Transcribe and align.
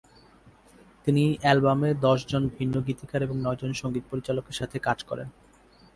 তিনি 1.05 1.23
অ্যালবামে 1.41 1.89
দশজন 2.05 2.43
ভিন্ন 2.55 2.75
গীতিকার 2.87 3.21
এবং 3.23 3.37
নয়জন 3.41 3.71
সঙ্গীত 3.81 4.03
পরিচালকের 4.11 4.55
সাথে 4.59 4.77
কাজ 4.87 4.99
করেন। 5.03 5.27